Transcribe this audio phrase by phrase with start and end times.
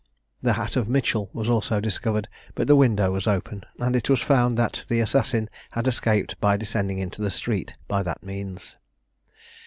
[0.41, 4.19] The hat of Mitchell was also discovered; but the window was open, and it was
[4.19, 8.77] found that the assassin had escaped by descending into the street, by that means.